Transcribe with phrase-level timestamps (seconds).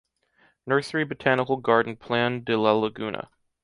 [0.65, 3.29] Nursery Botanical Garden Plan de la Laguna.